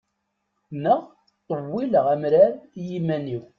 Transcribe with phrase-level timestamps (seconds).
[0.83, 1.01] Neɣ
[1.43, 3.43] ṭṭewwileɣ amrar i yiman-iw.